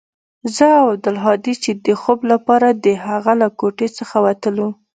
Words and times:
زه 0.55 0.67
او 0.79 0.85
عبدالهادي 0.95 1.53
چې 1.63 1.71
د 1.85 1.87
خوب 2.01 2.19
لپاره 2.31 2.67
د 2.85 2.87
هغه 3.05 3.33
له 3.41 3.47
کوټې 3.59 3.87
څخه 3.97 4.17
وتلو. 4.25 4.69